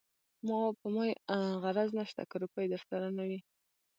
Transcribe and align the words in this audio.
په 0.79 0.87
ما 0.93 1.03
يې 1.09 1.13
غرض 1.63 1.89
نشته 1.99 2.21
که 2.29 2.35
روپۍ 2.43 2.65
درسره 2.69 3.07
نه 3.17 3.23
وي. 3.29 3.39